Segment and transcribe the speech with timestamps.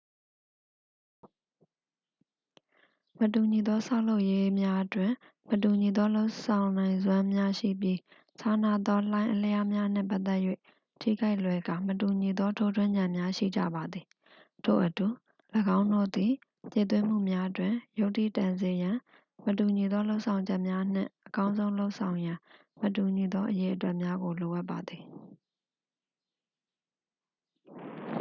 [3.19, 5.11] """မတူညီသောဆောက်လုပ်ရေးများတွင်
[5.49, 7.97] မတူညီသောလုပ်နိုင်စွမ်းများရှိပြီး
[8.39, 10.39] ခြားနားသောလှိုင်းအလျားများနှင့်ပတ်သက်၍
[11.01, 14.05] ထိခိုက်လွယ်ကာ မတူညီသောထိုးထွင်းဉာဏ်များရှိကြပါသည်၊
[14.65, 15.07] ထို့အတူ
[15.77, 16.31] ၎င်းတို့သည်
[16.71, 18.97] ဖြည့်သွင်းမှုများတွင် ယုတ္ထိတန်စေရန်
[19.45, 22.37] မတူညီသောလုပ်ဆောင်ချက်များနှင့် အကောင်းဆုံးလုပ်ဆောင်ရန်
[22.81, 25.03] မတူညီသောအရေအတွက်များကို လိုအပ်ပါသည်။""